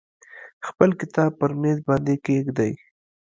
خپل 0.67 0.89
کتاب 0.99 1.31
پر 1.39 1.51
میز 1.61 1.77
باندې 1.87 2.13
کیږدئ. 2.25 2.73